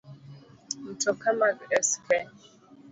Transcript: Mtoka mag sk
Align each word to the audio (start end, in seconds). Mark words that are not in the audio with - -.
Mtoka 0.89 1.29
mag 1.39 1.57
sk 1.89 2.05